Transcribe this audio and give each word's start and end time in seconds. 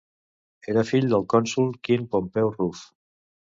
Era 0.73 0.83
fill 0.91 1.05
del 1.11 1.27
cònsol 1.35 1.71
Quint 1.89 2.09
Pompeu 2.17 2.53
Ruf. 2.59 2.83